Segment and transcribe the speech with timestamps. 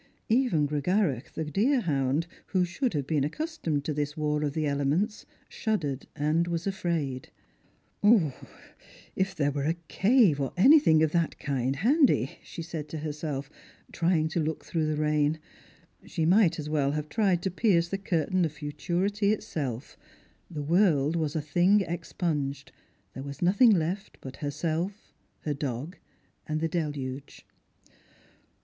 [0.29, 4.65] Even Gregarach, the deerhound, who sliould have been accus tomed to this war of the
[4.65, 7.25] elements, shuddered and was afrrjd.
[8.03, 8.51] 804 Strangeri and Pilgrims."
[9.15, 13.51] If there were a cave, or anything of that kind, handy," she eaid to herself,
[13.91, 15.37] trying to look throtigh the rain.
[16.07, 19.97] She might aa Tvell have tried to pierce the curtain of futurity itself.
[20.49, 22.71] The world was a thing expunged;
[23.13, 25.95] there was nothing left but herself, her dog,
[26.47, 27.45] and the deluge.